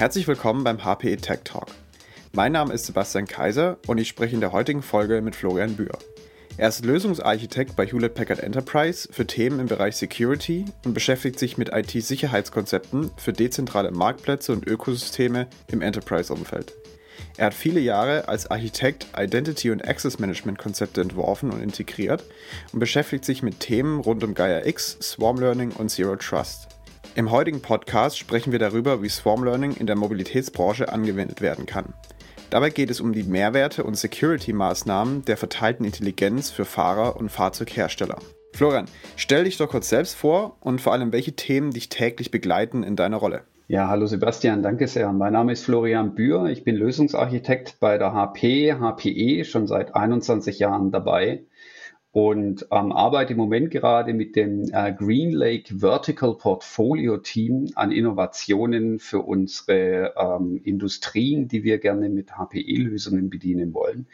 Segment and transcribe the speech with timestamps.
[0.00, 1.66] Herzlich willkommen beim HPE Tech Talk.
[2.32, 5.92] Mein Name ist Sebastian Kaiser und ich spreche in der heutigen Folge mit Florian Bühr.
[6.56, 11.58] Er ist Lösungsarchitekt bei Hewlett Packard Enterprise für Themen im Bereich Security und beschäftigt sich
[11.58, 16.72] mit IT-Sicherheitskonzepten für dezentrale Marktplätze und Ökosysteme im Enterprise-Umfeld.
[17.36, 22.24] Er hat viele Jahre als Architekt Identity- und Access-Management-Konzepte entworfen und integriert
[22.72, 26.68] und beschäftigt sich mit Themen rund um Gaia X, Swarm Learning und Zero Trust.
[27.16, 31.92] Im heutigen Podcast sprechen wir darüber, wie Swarm Learning in der Mobilitätsbranche angewendet werden kann.
[32.50, 38.18] Dabei geht es um die Mehrwerte und Security-Maßnahmen der verteilten Intelligenz für Fahrer und Fahrzeughersteller.
[38.52, 38.84] Florian,
[39.16, 42.94] stell dich doch kurz selbst vor und vor allem, welche Themen dich täglich begleiten in
[42.94, 43.42] deiner Rolle.
[43.66, 45.12] Ja, hallo Sebastian, danke sehr.
[45.12, 46.46] Mein Name ist Florian Bühr.
[46.46, 51.42] Ich bin Lösungsarchitekt bei der HP, HPE, schon seit 21 Jahren dabei
[52.12, 57.92] und ähm, arbeite im Moment gerade mit dem äh, Green Lake Vertical Portfolio Team an
[57.92, 64.06] Innovationen für unsere ähm, Industrien, die wir gerne mit HPE-Lösungen bedienen wollen.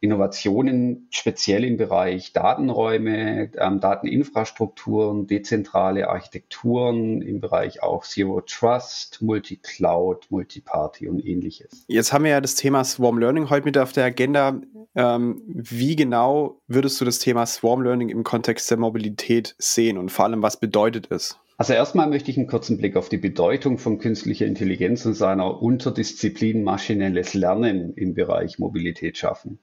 [0.00, 10.26] Innovationen speziell im Bereich Datenräume, ähm, Dateninfrastrukturen, dezentrale Architekturen, im Bereich auch Zero Trust, Multi-Cloud,
[10.30, 11.84] Multi-Party und ähnliches.
[11.88, 14.60] Jetzt haben wir ja das Thema Swarm Learning heute mit auf der Agenda.
[14.94, 20.10] Ähm, wie genau würdest du das Thema Swarm Learning im Kontext der Mobilität sehen und
[20.10, 21.38] vor allem, was bedeutet es?
[21.56, 25.60] Also erstmal möchte ich einen kurzen Blick auf die Bedeutung von künstlicher Intelligenz und seiner
[25.60, 29.58] Unterdisziplin maschinelles Lernen im Bereich Mobilität schaffen.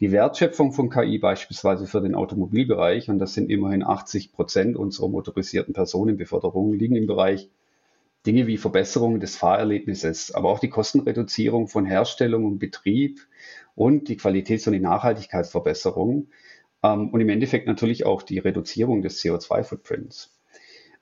[0.00, 5.08] Die Wertschöpfung von KI beispielsweise für den Automobilbereich, und das sind immerhin 80 Prozent unserer
[5.08, 7.50] motorisierten Personenbeförderung, liegen im Bereich
[8.26, 13.20] Dinge wie Verbesserung des Fahrerlebnisses, aber auch die Kostenreduzierung von Herstellung und Betrieb
[13.74, 16.28] und die Qualitäts- und die Nachhaltigkeitsverbesserung
[16.82, 20.34] ähm, und im Endeffekt natürlich auch die Reduzierung des CO2-Footprints.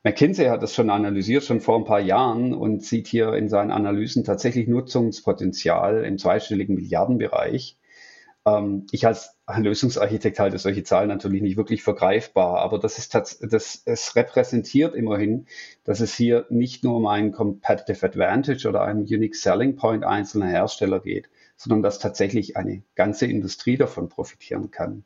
[0.03, 3.71] McKinsey hat das schon analysiert, schon vor ein paar Jahren und sieht hier in seinen
[3.71, 7.78] Analysen tatsächlich Nutzungspotenzial im zweistelligen Milliardenbereich
[8.93, 14.17] ich als Lösungsarchitekt halte solche Zahlen natürlich nicht wirklich vergreifbar, aber das ist das, es
[14.17, 15.47] repräsentiert immerhin,
[15.85, 20.47] dass es hier nicht nur um einen Competitive Advantage oder einen Unique Selling Point einzelner
[20.47, 25.05] Hersteller geht, sondern dass tatsächlich eine ganze Industrie davon profitieren kann.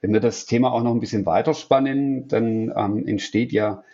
[0.00, 3.84] Wenn wir das Thema auch noch ein bisschen weiterspannen, dann ähm, entsteht ja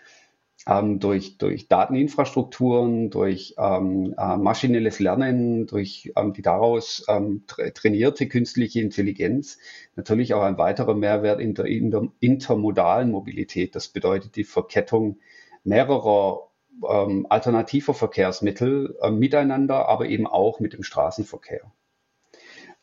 [0.67, 7.71] ähm, durch, durch Dateninfrastrukturen, durch ähm, äh, maschinelles Lernen, durch ähm, die daraus ähm, tra
[7.71, 9.59] trainierte künstliche Intelligenz
[9.97, 13.75] natürlich auch ein weiterer Mehrwert in der, in der intermodalen Mobilität.
[13.75, 15.19] Das bedeutet die Verkettung
[15.65, 16.51] mehrerer
[16.89, 21.73] ähm, alternativer Verkehrsmittel äh, miteinander, aber eben auch mit dem Straßenverkehr.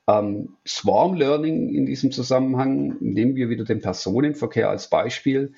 [0.10, 5.54] Ähm, Swarm Learning in diesem Zusammenhang nehmen wir wieder den Personenverkehr als Beispiel.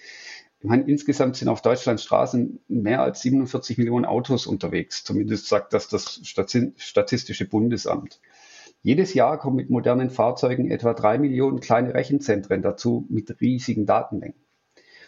[0.61, 5.05] Ich meine, insgesamt sind auf Deutschlands Straßen mehr als 47 Millionen Autos unterwegs.
[5.05, 8.19] Zumindest sagt das das Statistische Bundesamt.
[8.81, 14.35] Jedes Jahr kommen mit modernen Fahrzeugen etwa drei Millionen kleine Rechenzentren dazu mit riesigen Datenmengen.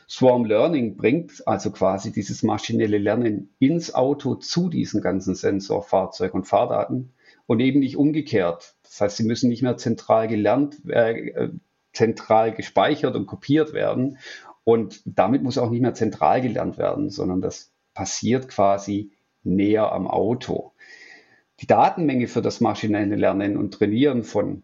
[0.10, 6.34] Swarm Learning bringt also quasi dieses maschinelle Lernen ins Auto zu diesen ganzen Sensor, Fahrzeug
[6.34, 7.14] und Fahrdaten
[7.46, 8.76] und eben nicht umgekehrt.
[8.84, 11.50] Das heißt, sie müssen nicht mehr zentral gelernt, äh,
[11.94, 14.18] zentral gespeichert und kopiert werden
[14.64, 19.12] und damit muss auch nicht mehr zentral gelernt werden, sondern das passiert quasi
[19.44, 20.72] näher am Auto.
[21.60, 24.64] Die Datenmenge für das maschinelle Lernen und Trainieren von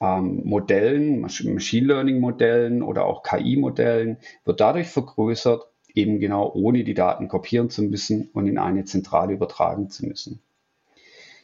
[0.00, 6.94] ähm, Modellen, Machine Learning Modellen oder auch KI-Modellen wird dadurch vergrößert, eben genau ohne die
[6.94, 10.40] Daten kopieren zu müssen und in eine Zentrale übertragen zu müssen.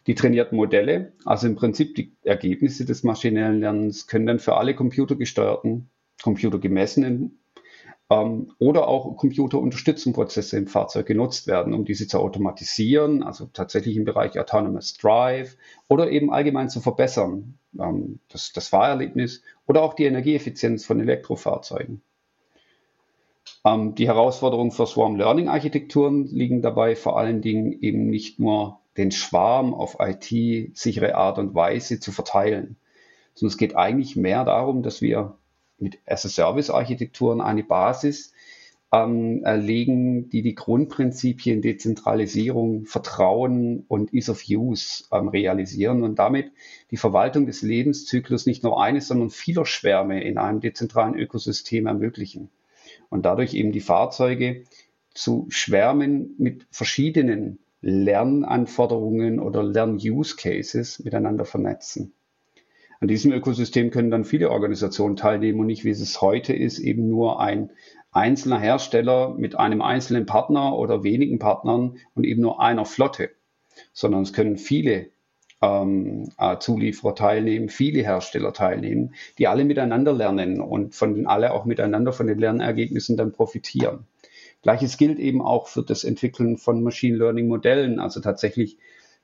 [0.07, 4.75] Die trainierten Modelle, also im Prinzip die Ergebnisse des maschinellen Lernens, können dann für alle
[4.75, 5.91] computergesteuerten,
[6.23, 7.40] computergemessenen
[8.11, 14.05] ähm, oder auch Computerunterstützungsprozesse im Fahrzeug genutzt werden, um diese zu automatisieren, also tatsächlich im
[14.05, 15.57] Bereich Autonomous Drive
[15.89, 22.03] oder eben allgemein zu verbessern, ähm, das, das Fahrerlebnis oder auch die Energieeffizienz von Elektrofahrzeugen.
[23.65, 28.81] Ähm, die Herausforderungen für Swarm Learning Architekturen liegen dabei vor allen Dingen eben nicht nur
[28.97, 32.77] den Schwarm auf IT-sichere Art und Weise zu verteilen,
[33.35, 35.37] sondern es geht eigentlich mehr darum, dass wir
[35.81, 38.33] mit As-a-Service-Architekturen eine Basis
[38.93, 46.51] ähm, legen, die die Grundprinzipien Dezentralisierung, Vertrauen und Ease of Use ähm, realisieren und damit
[46.91, 52.51] die Verwaltung des Lebenszyklus nicht nur eines, sondern vieler Schwärme in einem dezentralen Ökosystem ermöglichen
[53.09, 54.65] und dadurch eben die Fahrzeuge
[55.15, 62.13] zu Schwärmen mit verschiedenen Lernanforderungen oder Lern-Use-Cases miteinander vernetzen.
[63.01, 67.09] An diesem Ökosystem können dann viele Organisationen teilnehmen und nicht, wie es heute ist, eben
[67.09, 67.71] nur ein
[68.13, 73.31] einzelner Hersteller mit einem einzelnen Partner oder wenigen Partnern und eben nur einer Flotte.
[73.93, 75.07] sondern es können viele
[75.63, 81.65] ähm, äh, Zulieferer teilnehmen, viele Hersteller teilnehmen, die alle miteinander lernen und von alle auch
[81.65, 84.07] miteinander von den Lernergebnissen dann profitieren.
[84.63, 88.77] Gleiches gilt eben auch für das Entwickeln von Machine Learning Modellen, also tatsächlich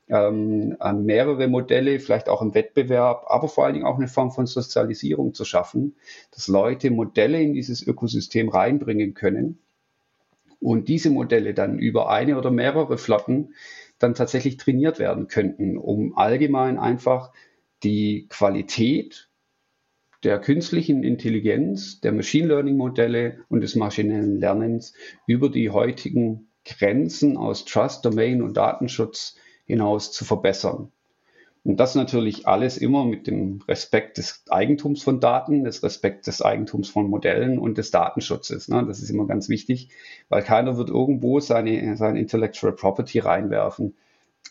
[0.09, 4.45] ähm, mehrere Modelle, vielleicht auch im Wettbewerb, aber vor allen Dingen auch eine Form von
[4.45, 5.95] Sozialisierung zu schaffen,
[6.31, 9.59] dass Leute Modelle in dieses Ökosystem reinbringen können
[10.59, 13.53] und diese Modelle dann über eine oder mehrere Flotten
[13.99, 17.31] dann tatsächlich trainiert werden könnten, um allgemein einfach
[17.83, 19.29] die Qualität
[20.23, 24.93] der künstlichen Intelligenz, der Machine Learning Modelle und des maschinellen Lernens
[25.27, 29.35] über die heutigen Grenzen aus Trust, Domain und Datenschutz
[29.67, 30.91] hinaus zu verbessern.
[31.63, 36.41] Und das natürlich alles immer mit dem Respekt des Eigentums von Daten, des Respekt des
[36.41, 38.69] Eigentums von Modellen und des Datenschutzes.
[38.69, 38.85] Ne?
[38.87, 39.89] Das ist immer ganz wichtig,
[40.29, 43.95] weil keiner wird irgendwo seine, seine Intellectual Property reinwerfen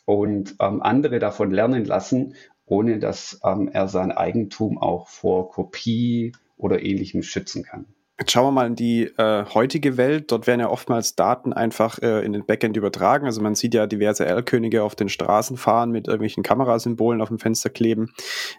[0.05, 2.35] und ähm, andere davon lernen lassen,
[2.67, 7.87] ohne dass ähm, er sein Eigentum auch vor Kopie oder ähnlichem schützen kann.
[8.19, 10.33] Jetzt schauen wir mal in die äh, heutige Welt.
[10.33, 13.27] Dort werden ja oftmals Daten einfach äh, in den Backend übertragen.
[13.27, 17.39] Also man sieht ja diverse L-Könige auf den Straßen fahren mit irgendwelchen Kamerasymbolen auf dem
[17.39, 18.15] Fenster kleben.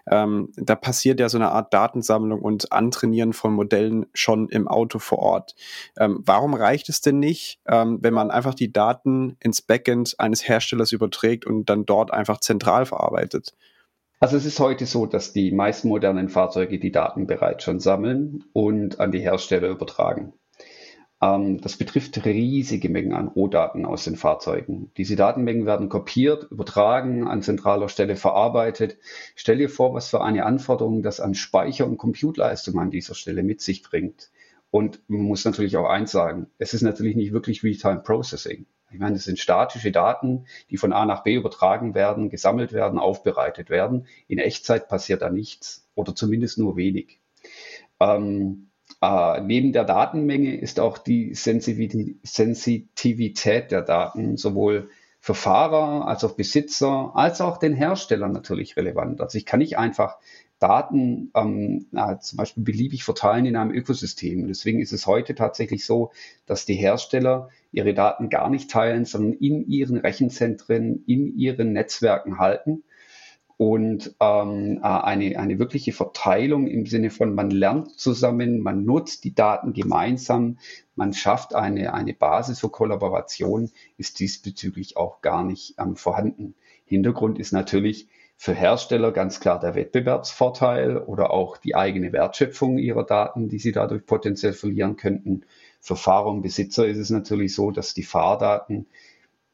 [0.08, 5.00] Ähm, da passiert ja so eine Art Datensammlung und Antrainieren von Modellen schon im Auto
[5.00, 5.56] vor Ort.
[5.98, 10.46] Ähm, warum reicht es denn nicht, ähm, wenn man einfach die Daten ins Backend eines
[10.46, 13.54] Herstellers überträgt und dann dort einfach zentral verarbeitet?
[14.20, 18.44] Also es ist heute so, dass die meisten modernen Fahrzeuge die Daten bereits schon sammeln
[18.52, 20.32] und an die Hersteller übertragen.
[21.22, 24.90] Ähm, das betrifft riesige Mengen an Rohdaten aus den Fahrzeugen.
[24.96, 28.98] Diese Datenmengen werden kopiert, übertragen, an zentraler Stelle verarbeitet.
[29.36, 33.44] Stell dir vor, was für eine Anforderung das an Speicher und Compute-Leistung an dieser Stelle
[33.44, 34.30] mit sich bringt.
[34.70, 38.66] Und man muss natürlich auch eins sagen, es ist natürlich nicht wirklich Real-Time Processing.
[38.90, 42.98] Ich meine, das sind statische Daten, die von A nach B übertragen werden, gesammelt werden,
[42.98, 44.06] aufbereitet werden.
[44.28, 47.20] In Echtzeit passiert da nichts oder zumindest nur wenig.
[48.00, 48.70] Ähm,
[49.02, 56.32] äh, neben der Datenmenge ist auch die Sensitivität der Daten sowohl für Fahrer als auch
[56.32, 59.20] Besitzer als auch den Hersteller natürlich relevant.
[59.20, 60.18] Also ich kann nicht einfach
[60.58, 64.46] Daten ähm, äh, zum Beispiel beliebig verteilen in einem Ökosystem.
[64.48, 66.10] Deswegen ist es heute tatsächlich so,
[66.46, 72.38] dass die Hersteller ihre Daten gar nicht teilen, sondern in ihren Rechenzentren, in ihren Netzwerken
[72.38, 72.82] halten
[73.58, 79.24] und ähm, äh, eine, eine wirkliche Verteilung im Sinne von, man lernt zusammen, man nutzt
[79.24, 80.58] die Daten gemeinsam,
[80.94, 86.54] man schafft eine, eine Basis für Kollaboration, ist diesbezüglich auch gar nicht ähm, vorhanden.
[86.84, 88.08] Hintergrund ist natürlich,
[88.40, 93.72] für Hersteller ganz klar der Wettbewerbsvorteil oder auch die eigene Wertschöpfung ihrer Daten, die sie
[93.72, 95.44] dadurch potenziell verlieren könnten.
[95.80, 98.86] Für Fahrer und Besitzer ist es natürlich so, dass die Fahrdaten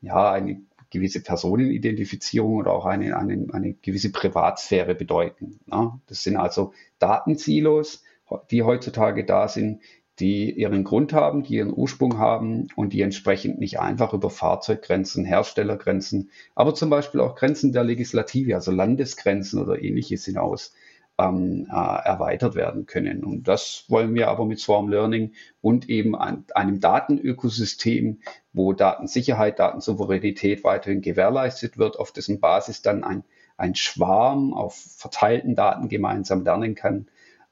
[0.03, 0.61] ja eine
[0.91, 5.61] gewisse Personenidentifizierung oder auch eine, eine, eine gewisse Privatsphäre bedeuten.
[5.67, 8.03] Ja, das sind also Datensilos,
[8.51, 9.81] die heutzutage da sind,
[10.21, 15.25] die ihren Grund haben, die ihren Ursprung haben und die entsprechend nicht einfach über Fahrzeuggrenzen,
[15.25, 20.73] Herstellergrenzen, aber zum Beispiel auch Grenzen der Legislative, also Landesgrenzen oder ähnliches hinaus
[21.19, 23.25] ähm, äh, erweitert werden können.
[23.25, 28.21] Und das wollen wir aber mit Swarm Learning und eben an einem Datenökosystem,
[28.53, 33.25] wo Datensicherheit, Datensouveränität weiterhin gewährleistet wird, auf dessen Basis dann ein,
[33.57, 37.07] ein Schwarm auf verteilten Daten gemeinsam lernen kann,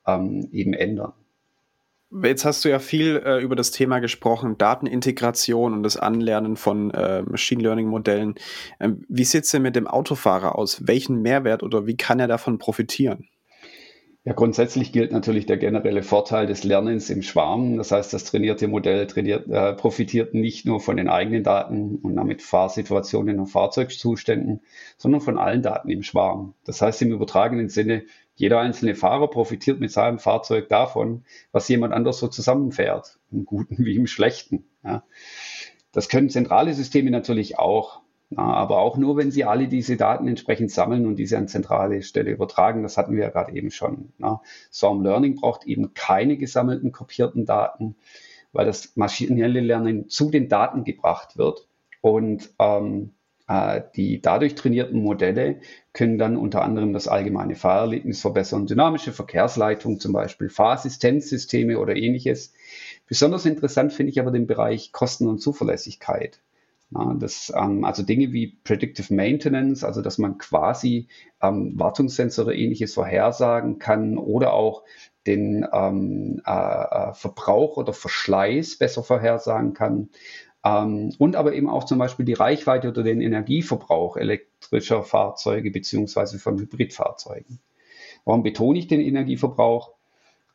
[0.07, 1.13] ähm, eben ändern.
[2.23, 6.91] Jetzt hast du ja viel äh, über das Thema gesprochen, Datenintegration und das Anlernen von
[6.91, 8.35] äh, Machine Learning Modellen.
[8.81, 10.87] Ähm, wie sieht es denn mit dem Autofahrer aus?
[10.87, 13.29] Welchen Mehrwert oder wie kann er davon profitieren?
[14.25, 17.77] Ja, grundsätzlich gilt natürlich der generelle Vorteil des Lernens im Schwarm.
[17.77, 22.15] Das heißt, das trainierte Modell trainiert, äh, profitiert nicht nur von den eigenen Daten und
[22.15, 24.61] damit Fahrsituationen und Fahrzeugzuständen,
[24.97, 26.55] sondern von allen Daten im Schwarm.
[26.65, 28.05] Das heißt im übertragenen Sinne,
[28.43, 31.23] jeder einzelne Fahrer profitiert mit seinem Fahrzeug davon,
[31.53, 34.65] was jemand anders so zusammenfährt, im Guten wie im Schlechten.
[34.83, 35.05] Ja.
[35.93, 38.01] Das können zentrale Systeme natürlich auch,
[38.35, 42.33] aber auch nur, wenn sie alle diese Daten entsprechend sammeln und diese an zentrale Stelle
[42.33, 42.83] übertragen.
[42.83, 44.13] Das hatten wir ja gerade eben schon.
[44.73, 47.95] Swarm Learning braucht eben keine gesammelten, kopierten Daten,
[48.53, 51.69] weil das maschinelle Lernen zu den Daten gebracht wird
[52.01, 53.22] und ähm, äh,
[53.97, 55.61] die dadurch trainierten Modelle
[55.93, 62.55] können dann unter anderem das allgemeine Fahrerlebnis verbessern, dynamische Verkehrsleitung zum Beispiel, Fahrassistenzsysteme oder ähnliches.
[63.09, 66.41] Besonders interessant finde ich aber den Bereich Kosten und Zuverlässigkeit.
[67.19, 71.09] Das, ähm, also Dinge wie Predictive Maintenance, also dass man quasi
[71.41, 74.83] ähm, oder ähnliches vorhersagen kann oder auch
[75.27, 80.11] den ähm, äh, äh Verbrauch oder Verschleiß besser vorhersagen kann
[80.65, 86.39] Ähm, und aber eben auch zum Beispiel die Reichweite oder den Energieverbrauch elektrischer Fahrzeuge beziehungsweise
[86.39, 87.59] von Hybridfahrzeugen.
[88.25, 89.93] Warum betone ich den Energieverbrauch?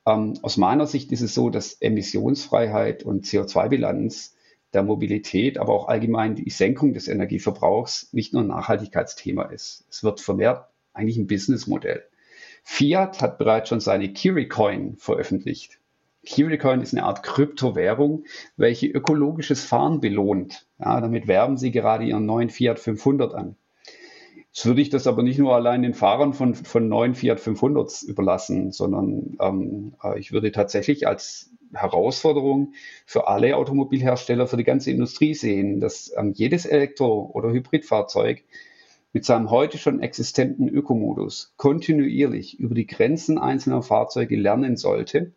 [0.05, 4.35] Ähm, aus meiner Sicht ist es so, dass Emissionsfreiheit und CO2-Bilanz
[4.73, 9.85] der Mobilität, aber auch allgemein die Senkung des Energieverbrauchs nicht nur ein Nachhaltigkeitsthema ist.
[9.89, 12.03] Es wird vermehrt eigentlich ein Businessmodell.
[12.63, 15.79] Fiat hat bereits schon seine Kiri-Coin veröffentlicht.
[16.27, 18.25] Kiri-Coin ist eine Art Kryptowährung,
[18.57, 20.67] welche ökologisches Fahren belohnt.
[20.77, 23.55] Ja, damit werben sie gerade ihren neuen Fiat 500 an.
[24.51, 28.03] Jetzt würde ich das aber nicht nur allein den Fahrern von, von neuen Fiat 500
[28.03, 32.73] überlassen, sondern ähm, äh, ich würde tatsächlich als Herausforderung
[33.05, 38.43] für alle Automobilhersteller, für die ganze Industrie sehen, dass ähm, jedes Elektro- oder Hybridfahrzeug
[39.13, 45.31] mit seinem heute schon existenten Ökomodus kontinuierlich über die Grenzen einzelner Fahrzeuge lernen sollte,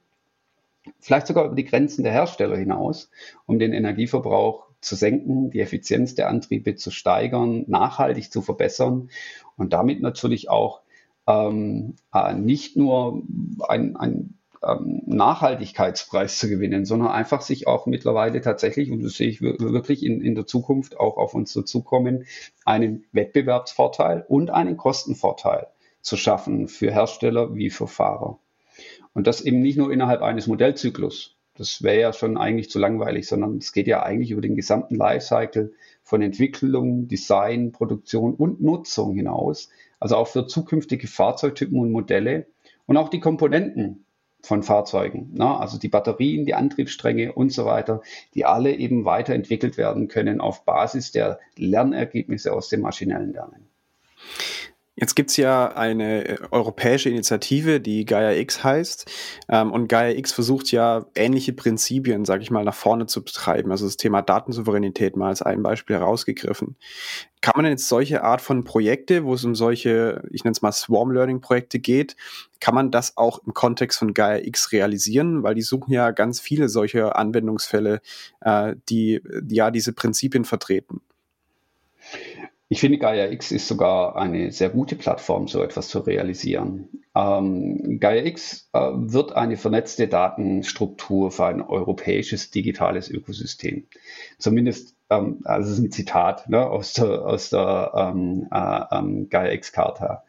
[0.99, 3.11] vielleicht sogar über die Grenzen der Hersteller hinaus,
[3.47, 9.11] um den Energieverbrauch zu senken, die Effizienz der Antriebe zu steigern, nachhaltig zu verbessern
[9.57, 10.81] und damit natürlich auch
[11.27, 13.23] ähm, äh, nicht nur
[13.69, 19.29] ein, ein ähm, Nachhaltigkeitspreis zu gewinnen, sondern einfach sich auch mittlerweile tatsächlich, und das sehe
[19.29, 22.27] ich wirklich in, in der Zukunft auch auf uns dazukommen,
[22.65, 25.67] einen Wettbewerbsvorteil und einen Kostenvorteil
[26.03, 28.39] zu schaffen für Hersteller wie für Fahrer.
[29.14, 33.26] Und das eben nicht nur innerhalb eines Modellzyklus, das wäre ja schon eigentlich zu langweilig,
[33.26, 39.14] sondern es geht ja eigentlich über den gesamten Lifecycle von Entwicklung, Design, Produktion und Nutzung
[39.14, 39.69] hinaus.
[39.99, 42.47] Also auch für zukünftige Fahrzeugtypen und Modelle
[42.87, 44.07] und auch die Komponenten
[44.43, 45.59] von Fahrzeugen, ne?
[45.59, 48.00] also die Batterien, die Antriebsstränge und so weiter,
[48.35, 53.69] die alle eben weiterentwickelt werden können auf Basis der Lernergebnisse aus dem maschinellen Lernen.
[55.00, 59.11] Jetzt gibt's ja eine äh, europäische Initiative, die Gaia X heißt.
[59.49, 63.71] Ähm, und Gaia X versucht ja ähnliche Prinzipien, sage ich mal, nach vorne zu betreiben.
[63.71, 66.76] Also das Thema Datensouveränität mal als ein Beispiel herausgegriffen.
[67.40, 70.61] Kann man denn jetzt solche Art von Projekte, wo es um solche, ich nenne es
[70.61, 72.14] mal Swarm Learning Projekte geht,
[72.61, 75.42] kann man das auch im Kontext von Gaia X realisieren?
[75.42, 78.02] Weil die suchen ja ganz viele solche Anwendungsfälle,
[78.42, 81.00] äh, die ja diese Prinzipien vertreten.
[82.73, 86.89] Ich finde, Gaia X ist sogar eine sehr gute Plattform, so etwas zu realisieren.
[87.17, 93.89] Ähm, Gaia X äh, wird eine vernetzte Datenstruktur für ein europäisches digitales Ökosystem.
[94.39, 99.29] Zumindest, ähm, also das ist ein Zitat ne, aus der, aus der ähm, äh, ähm,
[99.29, 100.23] Gaia X-Charta.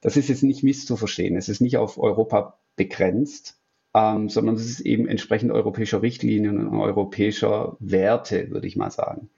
[0.00, 1.36] Das ist jetzt nicht misszuverstehen.
[1.36, 3.58] Es ist nicht auf Europa begrenzt,
[3.94, 9.28] ähm, sondern es ist eben entsprechend europäischer Richtlinien und europäischer Werte, würde ich mal sagen.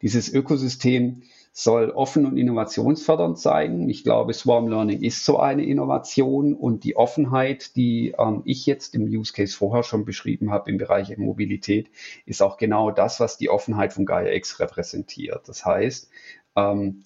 [0.00, 3.88] Dieses Ökosystem soll offen und innovationsfördernd sein.
[3.88, 8.94] Ich glaube, Swarm Learning ist so eine Innovation und die Offenheit, die ähm, ich jetzt
[8.94, 11.90] im Use Case vorher schon beschrieben habe im Bereich Mobilität,
[12.24, 15.48] ist auch genau das, was die Offenheit von Gaia X repräsentiert.
[15.48, 16.08] Das heißt,
[16.56, 17.02] ähm,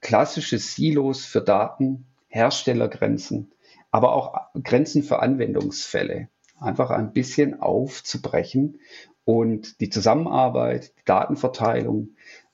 [0.00, 3.52] klassische Silos für Daten, Herstellergrenzen,
[3.90, 6.28] aber auch Grenzen für Anwendungsfälle
[6.60, 8.80] einfach ein bisschen aufzubrechen
[9.24, 12.10] und die Zusammenarbeit, die Datenverteilung,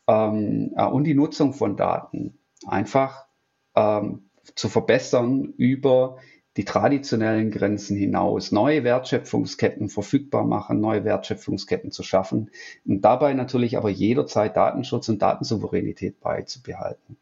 [0.07, 2.39] ähm, äh, und die Nutzung von Daten.
[2.67, 3.27] Einfach
[3.75, 6.19] ähm, zu verbessern über
[6.57, 12.51] die traditionellen Grenzen hinaus, neue Wertschöpfungsketten verfügbar machen, neue Wertschöpfungsketten zu schaffen
[12.87, 17.17] und dabei natürlich aber jederzeit Datenschutz und Datensouveränität beizubehalten.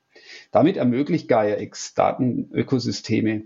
[0.51, 3.45] Damit ermöglicht Gaia X Datenökosysteme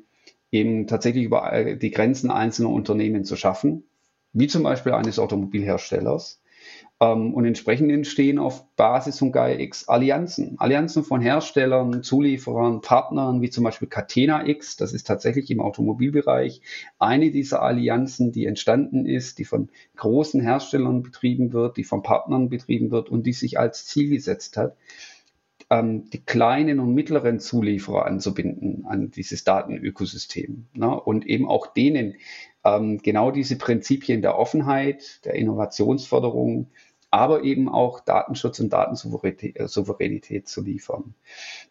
[0.51, 3.85] eben tatsächlich über die Grenzen einzelner Unternehmen zu schaffen,
[4.33, 6.41] wie zum Beispiel eines Automobilherstellers,
[6.99, 10.55] und entsprechend entstehen auf Basis von GaiaX Allianzen.
[10.59, 14.77] Allianzen von Herstellern, Zulieferern, Partnern, wie zum Beispiel Catena X.
[14.77, 16.63] Das ist tatsächlich im Automobilbereich
[16.99, 22.49] eine dieser Allianzen, die entstanden ist, die von großen Herstellern betrieben wird, die von Partnern
[22.49, 24.75] betrieben wird und die sich als Ziel gesetzt hat,
[25.69, 30.99] ähm, die kleinen und mittleren Zulieferer anzubinden an dieses Datenökosystem ne?
[30.99, 32.15] und eben auch denen
[32.65, 36.69] ähm, genau diese Prinzipien der Offenheit, der Innovationsförderung,
[37.17, 41.15] aber eben auch Datenschutz und Datensouveränität äh, zu liefern.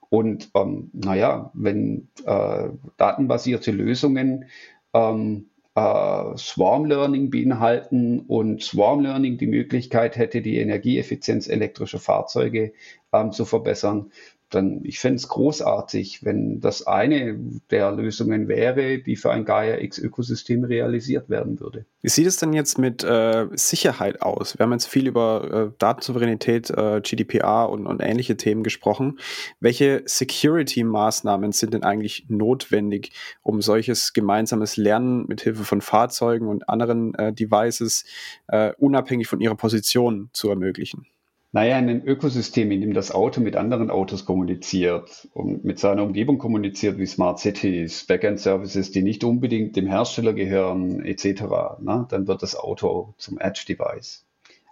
[0.09, 4.45] Und ähm, naja, wenn äh, datenbasierte Lösungen
[4.93, 12.73] ähm, äh, Swarm Learning beinhalten und Swarm Learning die Möglichkeit hätte, die Energieeffizienz elektrischer Fahrzeuge
[13.13, 14.11] ähm, zu verbessern,
[14.55, 17.37] dann ich fände es großartig, wenn das eine
[17.69, 21.85] der Lösungen wäre, die für ein Gaia X-Ökosystem realisiert werden würde.
[22.01, 24.57] Wie sieht es denn jetzt mit äh, Sicherheit aus?
[24.57, 29.19] Wir haben jetzt viel über äh, Datensouveränität, äh, GDPR und, und ähnliche Themen gesprochen.
[29.59, 36.69] Welche Security-Maßnahmen sind denn eigentlich notwendig, um solches gemeinsames Lernen mit Hilfe von Fahrzeugen und
[36.69, 38.05] anderen äh, Devices
[38.47, 41.07] äh, unabhängig von ihrer Position zu ermöglichen?
[41.55, 46.03] Naja, in einem Ökosystem, in dem das Auto mit anderen Autos kommuniziert und mit seiner
[46.03, 51.43] Umgebung kommuniziert, wie Smart Cities, Backend-Services, die nicht unbedingt dem Hersteller gehören, etc.,
[51.79, 54.25] ne, dann wird das Auto zum Edge-Device.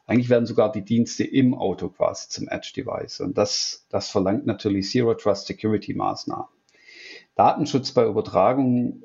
[0.07, 3.21] Eigentlich werden sogar die Dienste im Auto quasi zum Edge-Device.
[3.21, 6.49] Und das, das verlangt natürlich Zero Trust Security Maßnahmen.
[7.35, 9.03] Datenschutz bei Übertragung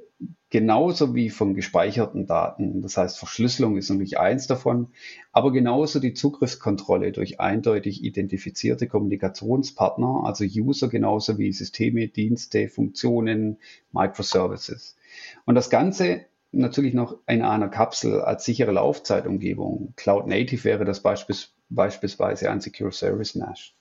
[0.50, 2.82] genauso wie von gespeicherten Daten.
[2.82, 4.88] Das heißt, Verschlüsselung ist natürlich eins davon,
[5.32, 13.58] aber genauso die Zugriffskontrolle durch eindeutig identifizierte Kommunikationspartner, also User genauso wie Systeme, Dienste, Funktionen,
[13.92, 14.96] Microservices.
[15.44, 19.92] Und das Ganze natürlich noch in einer Kapsel als sichere Laufzeitumgebung.
[19.96, 23.74] Cloud Native wäre das beispielsweise beispielsweise ein Secure Service Mesh.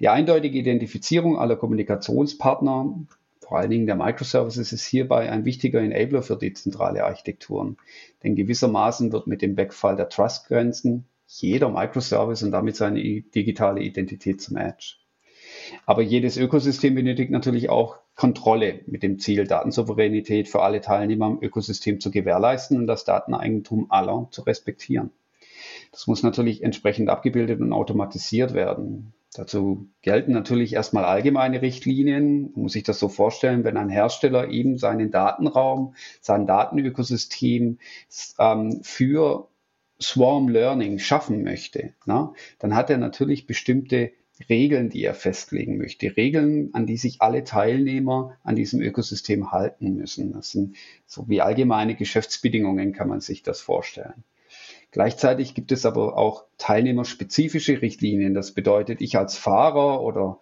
[0.00, 3.06] Die eindeutige Identifizierung aller Kommunikationspartner
[3.44, 7.76] vor allen Dingen der Microservices ist hierbei ein wichtiger Enabler für dezentrale Architekturen.
[8.22, 14.40] Denn gewissermaßen wird mit dem Wegfall der Trust-Grenzen jeder Microservice und damit seine digitale Identität
[14.40, 14.96] zum Edge.
[15.86, 21.42] Aber jedes Ökosystem benötigt natürlich auch Kontrolle mit dem Ziel, Datensouveränität für alle Teilnehmer im
[21.42, 25.10] Ökosystem zu gewährleisten und das Dateneigentum aller zu respektieren.
[25.92, 29.12] Das muss natürlich entsprechend abgebildet und automatisiert werden.
[29.34, 32.52] Dazu gelten natürlich erstmal allgemeine Richtlinien.
[32.52, 37.78] Man muss sich das so vorstellen, wenn ein Hersteller eben seinen Datenraum, sein Datenökosystem
[38.38, 39.48] ähm, für
[40.00, 44.12] Swarm Learning schaffen möchte, na, dann hat er natürlich bestimmte
[44.48, 46.16] Regeln, die er festlegen möchte.
[46.16, 50.32] Regeln, an die sich alle Teilnehmer an diesem Ökosystem halten müssen.
[50.32, 50.76] Das sind
[51.06, 54.24] so wie allgemeine Geschäftsbedingungen, kann man sich das vorstellen.
[54.94, 58.32] Gleichzeitig gibt es aber auch teilnehmerspezifische Richtlinien.
[58.32, 60.38] Das bedeutet, ich als Fahrer oder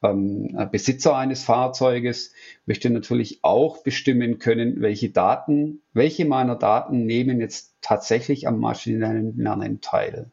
[0.00, 2.32] ähm, Besitzer eines Fahrzeuges
[2.66, 9.36] möchte natürlich auch bestimmen können, welche Daten, welche meiner Daten nehmen jetzt tatsächlich am maschinellen
[9.38, 10.30] Lernen teil.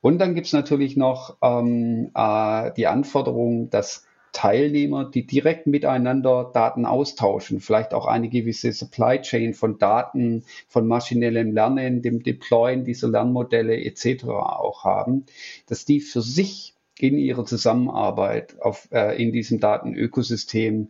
[0.00, 6.50] Und dann gibt es natürlich noch ähm, äh, die Anforderung, dass Teilnehmer, die direkt miteinander
[6.52, 12.84] Daten austauschen, vielleicht auch eine gewisse Supply Chain von Daten, von maschinellem Lernen, dem Deployen
[12.84, 14.24] dieser Lernmodelle etc.
[14.24, 15.26] auch haben,
[15.66, 20.88] dass die für sich in ihrer Zusammenarbeit auf, äh, in diesem Datenökosystem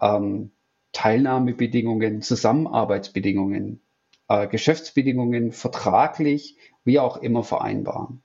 [0.00, 0.50] ähm,
[0.92, 3.80] Teilnahmebedingungen, Zusammenarbeitsbedingungen,
[4.28, 8.22] äh, Geschäftsbedingungen vertraglich wie auch immer vereinbaren.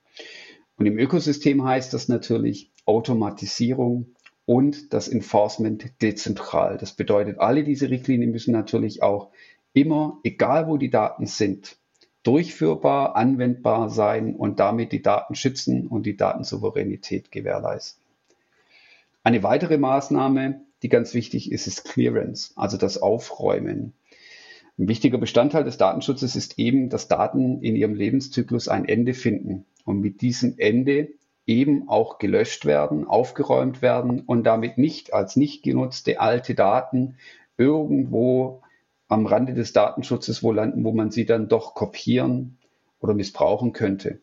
[0.76, 4.14] Und im Ökosystem heißt das natürlich Automatisierung,
[4.46, 6.78] und das Enforcement dezentral.
[6.78, 9.30] Das bedeutet, alle diese Richtlinien müssen natürlich auch
[9.72, 11.78] immer, egal wo die Daten sind,
[12.22, 18.02] durchführbar, anwendbar sein und damit die Daten schützen und die Datensouveränität gewährleisten.
[19.22, 23.94] Eine weitere Maßnahme, die ganz wichtig ist, ist Clearance, also das Aufräumen.
[24.78, 29.66] Ein wichtiger Bestandteil des Datenschutzes ist eben, dass Daten in ihrem Lebenszyklus ein Ende finden.
[29.84, 31.08] Und mit diesem Ende
[31.46, 37.16] eben auch gelöscht werden, aufgeräumt werden und damit nicht als nicht genutzte alte Daten
[37.58, 38.62] irgendwo
[39.08, 42.58] am Rande des Datenschutzes wo landen, wo man sie dann doch kopieren
[43.00, 44.20] oder missbrauchen könnte.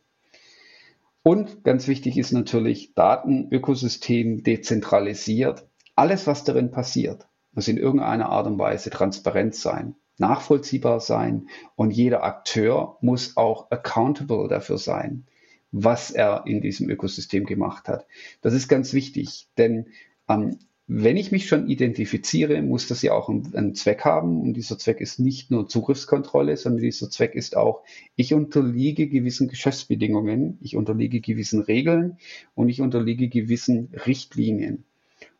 [1.23, 5.67] Und ganz wichtig ist natürlich Datenökosystem dezentralisiert.
[5.95, 11.91] Alles, was darin passiert, muss in irgendeiner Art und Weise transparent sein, nachvollziehbar sein und
[11.91, 15.27] jeder Akteur muss auch accountable dafür sein
[15.71, 18.05] was er in diesem Ökosystem gemacht hat.
[18.41, 19.87] Das ist ganz wichtig, denn
[20.27, 20.57] ähm,
[20.93, 24.41] wenn ich mich schon identifiziere, muss das ja auch einen, einen, Zweck haben.
[24.41, 27.83] Und dieser Zweck ist nicht nur Zugriffskontrolle, sondern dieser Zweck ist auch,
[28.17, 32.17] ich unterliege gewissen Geschäftsbedingungen, ich unterliege gewissen Regeln
[32.55, 34.83] und ich unterliege gewissen Richtlinien.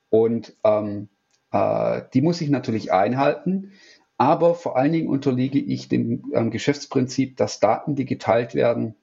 [0.10, 1.10] Und ähm,
[1.52, 3.72] äh, die muss ich natürlich einhalten.
[4.18, 8.96] Aber vor allen Dingen unterliege ich dem ähm, Geschäftsprinzip, dass Daten, die geteilt werden,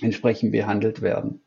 [0.00, 1.42] entsprechend behandelt werden.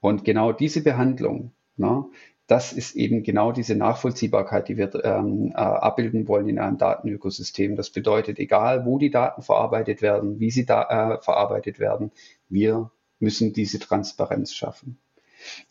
[0.00, 2.04] Und genau diese Behandlung, na, ne,
[2.46, 7.74] das ist eben genau diese Nachvollziehbarkeit, die wir ähm, äh, abbilden wollen in einem Datenökosystem.
[7.74, 10.82] Das bedeutet, egal wo die Daten verarbeitet werden, wie sie da
[11.14, 12.12] äh, verarbeitet werden,
[12.48, 14.98] wir müssen diese Transparenz schaffen.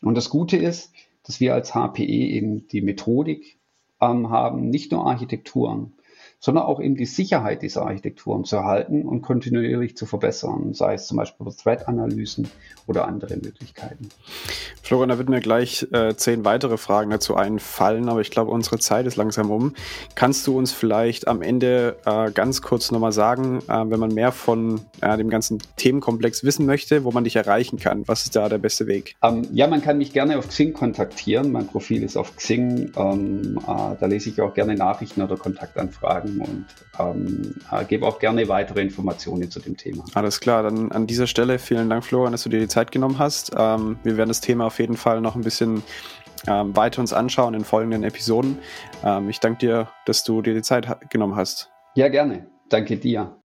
[0.02, 0.92] Und das Gute ist,
[1.24, 3.58] dass wir als HPE eben die Methodik
[4.02, 5.94] ähm, haben, nicht nur Architekturen,
[6.40, 11.08] sondern auch eben die Sicherheit dieser Architekturen zu erhalten und kontinuierlich zu verbessern, sei es
[11.08, 12.48] zum Beispiel über Threat-Analysen
[12.88, 14.10] oder andere Möglichkeiten.
[14.84, 18.78] Florian, da wird mir gleich äh, zehn weitere Fragen dazu einfallen, aber ich glaube, unsere
[18.78, 19.74] Zeit ist langsam um.
[20.14, 24.32] Kannst du uns vielleicht am Ende äh, ganz kurz nochmal sagen, äh, wenn man mehr
[24.32, 28.08] von äh, dem ganzen Themenkomplex wissen möchte, wo man dich erreichen kann?
[28.08, 29.16] Was ist da der beste Weg?
[29.24, 31.52] Ähm, ja, man kann mich gerne auf Xing kontaktieren.
[31.52, 32.92] Mein Profil ist auf Xing.
[32.96, 36.66] Ähm, äh, da lese ich auch gerne Nachrichten oder Kontaktanfragen und
[37.00, 40.06] ähm, äh, gebe auch gerne weitere Informationen zu dem Thema.
[40.14, 43.18] Alles klar, dann an dieser Stelle vielen Dank, Florian, dass du dir die Zeit genommen
[43.18, 43.52] hast.
[43.58, 45.84] Ähm, wir werden das Thema auf auf jeden Fall noch ein bisschen
[46.48, 48.60] ähm, weiter uns anschauen in folgenden Episoden.
[49.06, 51.72] Ähm, ich danke dir, dass du dir die Zeit genommen hast.
[51.96, 52.48] Ja, gerne.
[52.70, 53.40] Danke dir.